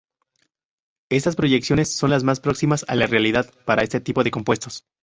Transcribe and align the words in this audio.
Estas 1.11 1.35
proyecciones 1.35 1.93
son 1.95 2.09
las 2.09 2.23
más 2.23 2.39
próximas 2.39 2.85
a 2.87 2.95
la 2.95 3.05
realidad 3.05 3.53
para 3.65 3.83
este 3.83 3.99
tipo 3.99 4.23
de 4.23 4.31
compuestos. 4.31 4.83